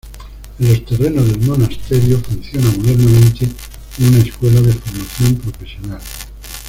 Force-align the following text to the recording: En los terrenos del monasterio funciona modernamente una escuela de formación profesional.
En 0.57 0.67
los 0.67 0.83
terrenos 0.83 1.27
del 1.27 1.41
monasterio 1.41 2.17
funciona 2.21 2.71
modernamente 2.75 3.47
una 3.99 4.17
escuela 4.17 4.59
de 4.59 4.73
formación 4.73 5.35
profesional. 5.35 6.01